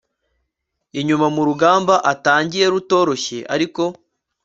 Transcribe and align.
inyuma 0.99 1.27
murugamba 1.35 1.95
utangiye 2.13 2.65
rutoroshye 2.73 3.37
ariko 3.53 3.83